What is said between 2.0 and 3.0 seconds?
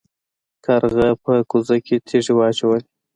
تیږې واچولې.